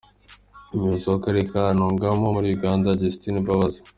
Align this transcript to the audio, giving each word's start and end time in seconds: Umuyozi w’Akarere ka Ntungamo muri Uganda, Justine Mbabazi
Umuyozi 0.73 1.05
w’Akarere 1.11 1.45
ka 1.51 1.63
Ntungamo 1.75 2.25
muri 2.35 2.47
Uganda, 2.57 2.97
Justine 2.99 3.39
Mbabazi 3.43 3.79